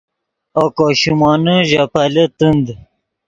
[0.59, 2.65] اوکو شیمونے ژے پیلے تند